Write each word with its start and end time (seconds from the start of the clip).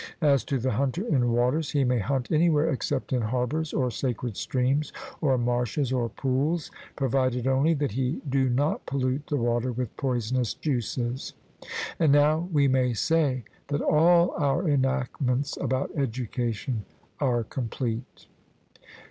As 0.23 0.43
to 0.45 0.57
the 0.57 0.71
hunter 0.71 1.05
in 1.07 1.31
waters, 1.31 1.69
he 1.69 1.83
may 1.83 1.99
hunt 1.99 2.31
anywhere 2.31 2.71
except 2.71 3.13
in 3.13 3.21
harbours 3.21 3.71
or 3.71 3.91
sacred 3.91 4.35
streams 4.35 4.91
or 5.21 5.37
marshes 5.37 5.93
or 5.93 6.09
pools, 6.09 6.71
provided 6.95 7.45
only 7.45 7.75
that 7.75 7.91
he 7.91 8.19
do 8.27 8.49
not 8.49 8.83
pollute 8.87 9.27
the 9.27 9.37
water 9.37 9.71
with 9.71 9.95
poisonous 9.97 10.55
juices. 10.55 11.35
And 11.99 12.11
now 12.11 12.49
we 12.51 12.67
may 12.67 12.93
say 12.95 13.43
that 13.67 13.81
all 13.81 14.31
our 14.37 14.67
enactments 14.67 15.55
about 15.57 15.91
education 15.95 16.83
are 17.19 17.43
complete. 17.43 18.25